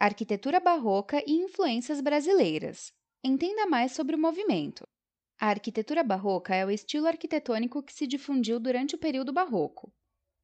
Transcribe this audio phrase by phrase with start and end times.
[0.00, 2.92] Arquitetura barroca e influências brasileiras.
[3.24, 4.86] Entenda mais sobre o movimento.
[5.40, 9.92] A arquitetura barroca é o estilo arquitetônico que se difundiu durante o período barroco.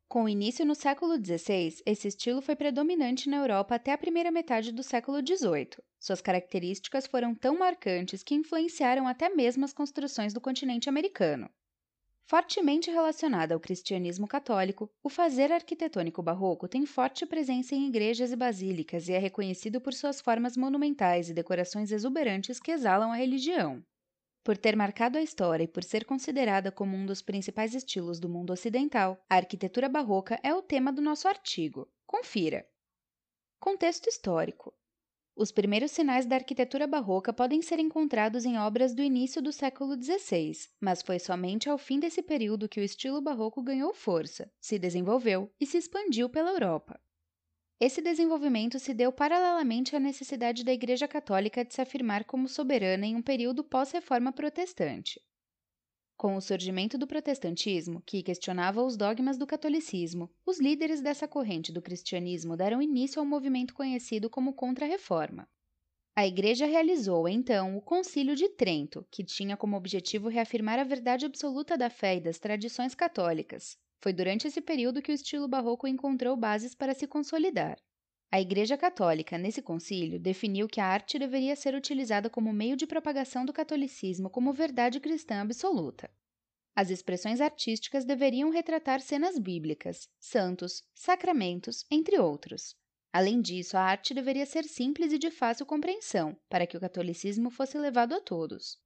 [0.09, 4.73] Com início no século XVI, esse estilo foi predominante na Europa até a primeira metade
[4.73, 5.79] do século XVIII.
[6.01, 11.49] Suas características foram tão marcantes que influenciaram até mesmo as construções do continente americano.
[12.27, 18.37] Fortemente relacionada ao cristianismo católico, o fazer arquitetônico barroco tem forte presença em igrejas e
[18.37, 23.85] basílicas e é reconhecido por suas formas monumentais e decorações exuberantes que exalam a religião.
[24.43, 28.29] Por ter marcado a história e por ser considerada como um dos principais estilos do
[28.29, 31.91] mundo ocidental, a arquitetura barroca é o tema do nosso artigo.
[32.07, 32.67] Confira!
[33.61, 34.75] Contexto histórico:
[35.37, 40.01] os primeiros sinais da arquitetura barroca podem ser encontrados em obras do início do século
[40.01, 44.79] XVI, mas foi somente ao fim desse período que o estilo barroco ganhou força, se
[44.79, 47.01] desenvolveu e se expandiu pela Europa.
[47.81, 53.05] Esse desenvolvimento se deu paralelamente à necessidade da Igreja Católica de se afirmar como soberana
[53.05, 55.21] em um período pós-reforma protestante.
[56.17, 61.73] Com o surgimento do protestantismo, que questionava os dogmas do catolicismo, os líderes dessa corrente
[61.73, 65.49] do cristianismo deram início ao movimento conhecido como Contra-Reforma.
[66.17, 71.27] A Igreja realizou, então, o Concílio de Trento, que tinha como objetivo reafirmar a verdade
[71.27, 73.77] absoluta da fé e das tradições católicas.
[74.03, 77.79] Foi durante esse período que o estilo barroco encontrou bases para se consolidar.
[78.35, 82.85] A Igreja Católica, nesse concílio, definiu que a arte deveria ser utilizada como meio de
[82.85, 86.11] propagação do catolicismo como verdade cristã absoluta.
[86.75, 92.75] As expressões artísticas deveriam retratar cenas bíblicas, santos, sacramentos, entre outros.
[93.13, 97.51] Além disso, a arte deveria ser simples e de fácil compreensão, para que o catolicismo
[97.51, 98.81] fosse levado a todos.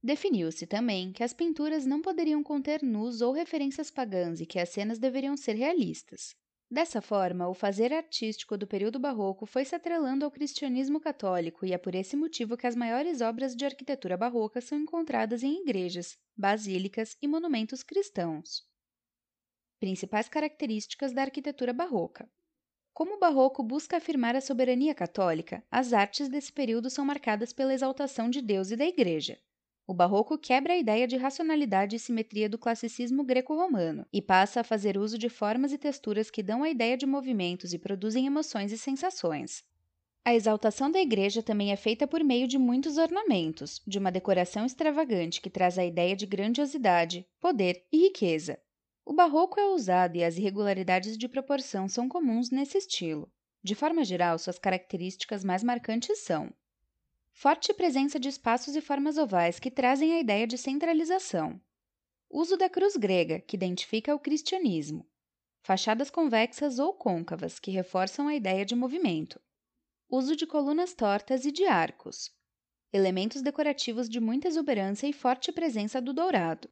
[0.00, 4.68] Definiu-se também que as pinturas não poderiam conter nus ou referências pagãs e que as
[4.68, 6.40] cenas deveriam ser realistas.
[6.72, 11.72] Dessa forma, o fazer artístico do período barroco foi se atrelando ao cristianismo católico e
[11.74, 16.18] é por esse motivo que as maiores obras de arquitetura barroca são encontradas em igrejas,
[16.34, 18.66] basílicas e monumentos cristãos.
[19.78, 22.26] Principais características da arquitetura barroca.
[22.94, 27.74] Como o barroco busca afirmar a soberania católica, as artes desse período são marcadas pela
[27.74, 29.38] exaltação de Deus e da Igreja.
[29.84, 34.64] O barroco quebra a ideia de racionalidade e simetria do classicismo greco-romano e passa a
[34.64, 38.70] fazer uso de formas e texturas que dão a ideia de movimentos e produzem emoções
[38.70, 39.64] e sensações.
[40.24, 44.64] A exaltação da igreja também é feita por meio de muitos ornamentos, de uma decoração
[44.64, 48.60] extravagante que traz a ideia de grandiosidade, poder e riqueza.
[49.04, 53.32] O barroco é ousado e as irregularidades de proporção são comuns nesse estilo.
[53.64, 56.52] De forma geral, suas características mais marcantes são
[57.32, 61.60] Forte presença de espaços e formas ovais que trazem a ideia de centralização.
[62.30, 65.06] Uso da cruz grega, que identifica o cristianismo.
[65.60, 69.40] Fachadas convexas ou côncavas, que reforçam a ideia de movimento.
[70.08, 72.30] Uso de colunas tortas e de arcos.
[72.92, 76.70] Elementos decorativos de muita exuberância e forte presença do dourado.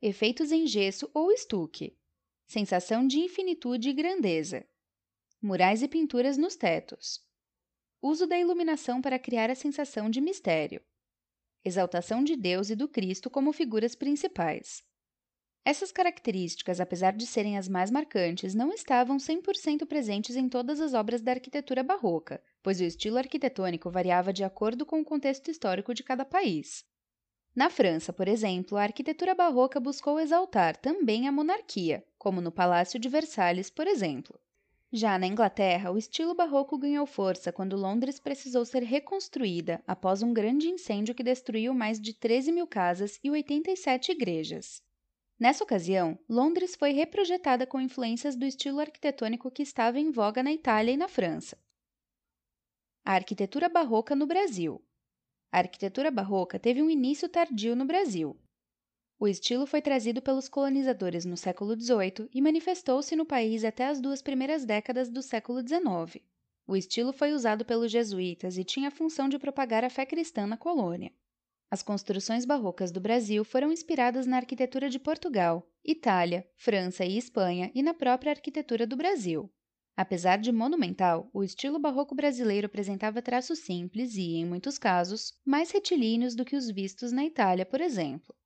[0.00, 1.96] Efeitos em gesso ou estuque.
[2.46, 4.66] Sensação de infinitude e grandeza.
[5.42, 7.25] Murais e pinturas nos tetos.
[8.02, 10.82] Uso da iluminação para criar a sensação de mistério.
[11.64, 14.84] Exaltação de Deus e do Cristo como figuras principais.
[15.64, 20.94] Essas características, apesar de serem as mais marcantes, não estavam 100% presentes em todas as
[20.94, 25.92] obras da arquitetura barroca, pois o estilo arquitetônico variava de acordo com o contexto histórico
[25.92, 26.84] de cada país.
[27.52, 33.00] Na França, por exemplo, a arquitetura barroca buscou exaltar também a monarquia, como no Palácio
[33.00, 34.38] de Versalhes, por exemplo.
[34.92, 40.32] Já na Inglaterra, o estilo barroco ganhou força quando Londres precisou ser reconstruída após um
[40.32, 44.80] grande incêndio que destruiu mais de 13 mil casas e 87 igrejas.
[45.38, 50.52] Nessa ocasião, Londres foi reprojetada com influências do estilo arquitetônico que estava em voga na
[50.52, 51.58] Itália e na França.
[53.04, 54.82] A arquitetura barroca no Brasil.
[55.52, 58.38] A arquitetura barroca teve um início tardio no Brasil,
[59.18, 63.98] o estilo foi trazido pelos colonizadores no século XVIII e manifestou-se no país até as
[63.98, 66.22] duas primeiras décadas do século XIX.
[66.66, 70.46] O estilo foi usado pelos jesuítas e tinha a função de propagar a fé cristã
[70.46, 71.12] na colônia.
[71.70, 77.70] As construções barrocas do Brasil foram inspiradas na arquitetura de Portugal, Itália, França e Espanha
[77.74, 79.50] e na própria arquitetura do Brasil.
[79.96, 85.70] Apesar de monumental, o estilo barroco brasileiro apresentava traços simples e, em muitos casos, mais
[85.70, 88.36] retilíneos do que os vistos na Itália, por exemplo.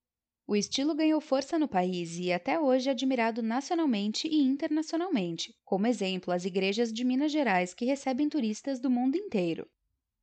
[0.51, 5.87] O estilo ganhou força no país e até hoje é admirado nacionalmente e internacionalmente, como
[5.87, 9.71] exemplo as igrejas de Minas Gerais que recebem turistas do mundo inteiro.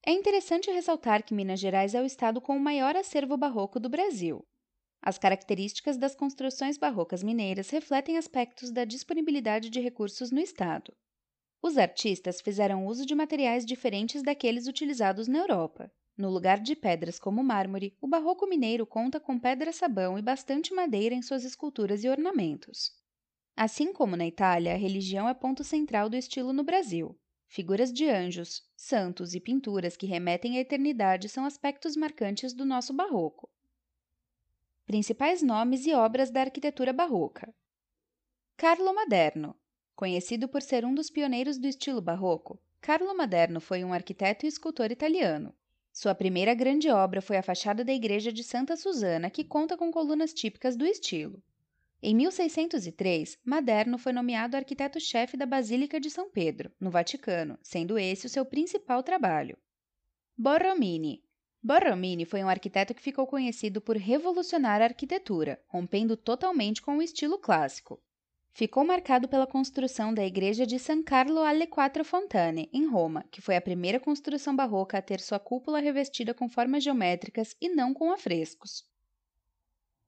[0.06, 3.88] É interessante ressaltar que Minas Gerais é o estado com o maior acervo barroco do
[3.88, 4.46] Brasil.
[5.02, 10.94] As características das construções barrocas mineiras refletem aspectos da disponibilidade de recursos no estado.
[11.62, 15.90] Os artistas fizeram uso de materiais diferentes daqueles utilizados na Europa.
[16.18, 21.14] No lugar de pedras como mármore, o barroco mineiro conta com pedra-sabão e bastante madeira
[21.14, 22.92] em suas esculturas e ornamentos.
[23.56, 27.16] Assim como na Itália, a religião é ponto central do estilo no Brasil.
[27.48, 32.94] Figuras de anjos, santos e pinturas que remetem à eternidade são aspectos marcantes do nosso
[32.94, 33.50] barroco.
[34.88, 37.54] Principais nomes e obras da arquitetura barroca:
[38.56, 39.56] Carlo Maderno.
[39.96, 44.50] Conhecido por ser um dos pioneiros do estilo barroco, Carlo Maderno foi um arquiteto e
[44.50, 45.54] escultor italiano.
[46.00, 49.92] Sua primeira grande obra foi a fachada da igreja de Santa Susana, que conta com
[49.92, 51.42] colunas típicas do estilo.
[52.04, 58.28] Em 1603, Maderno foi nomeado arquiteto-chefe da Basílica de São Pedro, no Vaticano, sendo esse
[58.28, 59.58] o seu principal trabalho.
[60.38, 61.24] Borromini
[61.64, 67.02] Borromini foi um arquiteto que ficou conhecido por revolucionar a arquitetura, rompendo totalmente com o
[67.02, 68.00] estilo clássico.
[68.58, 73.40] Ficou marcado pela construção da igreja de San Carlo alle Quattro Fontane, em Roma, que
[73.40, 77.94] foi a primeira construção barroca a ter sua cúpula revestida com formas geométricas e não
[77.94, 78.84] com afrescos.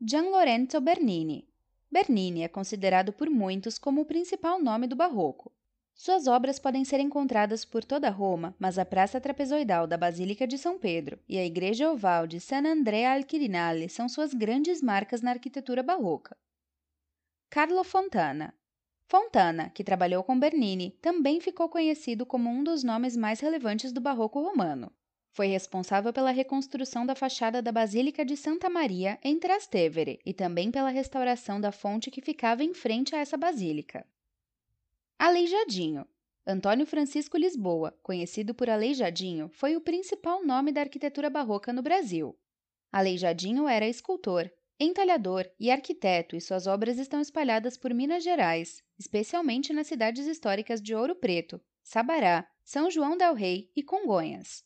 [0.02, 1.48] Gian Lorenzo Bernini
[1.92, 5.52] Bernini é considerado por muitos como o principal nome do barroco.
[5.94, 10.58] Suas obras podem ser encontradas por toda Roma, mas a praça trapezoidal da Basílica de
[10.58, 15.22] São Pedro e a igreja oval de San Andrea al Quirinale são suas grandes marcas
[15.22, 16.36] na arquitetura barroca.
[17.52, 18.54] Carlo Fontana
[19.08, 24.00] Fontana, que trabalhou com Bernini, também ficou conhecido como um dos nomes mais relevantes do
[24.00, 24.92] barroco romano.
[25.32, 30.70] Foi responsável pela reconstrução da fachada da Basílica de Santa Maria em Trastevere e também
[30.70, 34.06] pela restauração da fonte que ficava em frente a essa basílica.
[35.18, 36.06] Aleijadinho.
[36.46, 42.38] Antônio Francisco Lisboa, conhecido por Aleijadinho, foi o principal nome da arquitetura barroca no Brasil.
[42.92, 49.74] Aleijadinho era escultor, entalhador e arquiteto, e suas obras estão espalhadas por Minas Gerais, especialmente
[49.74, 54.64] nas cidades históricas de Ouro Preto, Sabará, São João del Rei e Congonhas.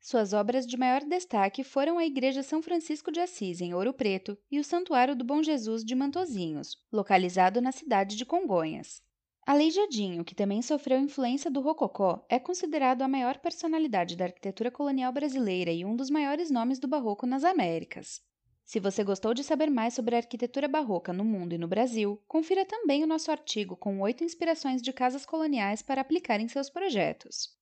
[0.00, 4.38] Suas obras de maior destaque foram a Igreja São Francisco de Assis, em Ouro Preto,
[4.50, 9.02] e o Santuário do Bom Jesus de Mantozinhos, localizado na cidade de Congonhas.
[9.46, 15.12] Aleijadinho, que também sofreu influência do Rococó, é considerado a maior personalidade da arquitetura colonial
[15.12, 18.20] brasileira e um dos maiores nomes do barroco nas Américas.
[18.66, 22.20] Se você gostou de saber mais sobre a arquitetura barroca no mundo e no Brasil,
[22.26, 26.68] confira também o nosso artigo com oito inspirações de casas coloniais para aplicar em seus
[26.68, 27.56] projetos.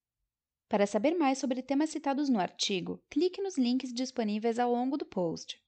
[0.66, 5.04] Para saber mais sobre temas citados no artigo, clique nos links disponíveis ao longo do
[5.04, 5.60] post.